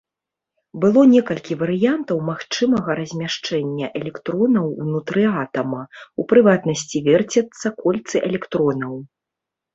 Было 0.83 1.01
некалькі 1.15 1.57
варыянтаў 1.59 2.17
магчымага 2.29 2.95
размяшчэння 2.99 3.91
электронаў 4.01 4.65
ўнутры 4.87 5.23
атама, 5.43 5.81
у 6.23 6.27
прыватнасці 6.33 6.97
верцяцца 7.11 7.67
кольцы 7.87 8.15
электронаў. 8.33 8.93